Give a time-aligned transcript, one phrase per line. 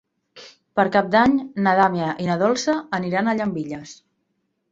[0.79, 1.35] Per Cap d'Any
[1.67, 3.93] na Damià i na Dolça aniran a Llambilles.